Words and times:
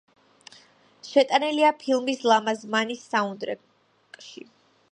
შეტანილია 1.09 1.69
ფილმის 1.83 2.23
„ლამაზმანი“ 2.31 2.99
საუნდტრეკში. 3.03 4.47